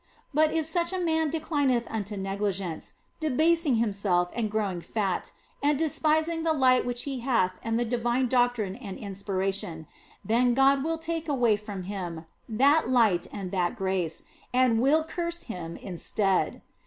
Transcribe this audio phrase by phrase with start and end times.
[0.33, 5.31] But if such a man declineth unto negligence, debasing himself and growing fat
[5.61, 9.85] and despising the light which he hath and the divine doctrine and inspiration,
[10.25, 15.43] then God will take away from him that light and that grace and will curse
[15.43, 16.63] him instead.